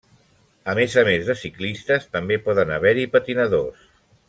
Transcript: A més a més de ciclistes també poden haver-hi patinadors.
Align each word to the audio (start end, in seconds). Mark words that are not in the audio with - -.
A 0.71 0.73
més 0.79 0.95
a 1.01 1.03
més 1.07 1.27
de 1.27 1.35
ciclistes 1.41 2.09
també 2.17 2.41
poden 2.49 2.73
haver-hi 2.79 3.07
patinadors. 3.19 3.87